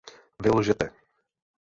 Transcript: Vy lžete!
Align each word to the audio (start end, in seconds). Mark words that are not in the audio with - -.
Vy 0.41 0.49
lžete! 0.55 0.87